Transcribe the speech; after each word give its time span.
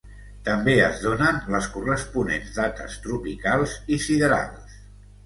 També 0.45 0.73
es 0.85 1.01
donen 1.01 1.35
les 1.55 1.67
corresponents 1.75 2.49
dates 2.55 2.97
tropicals 3.05 3.77
i 3.97 3.99
siderals. 4.07 4.75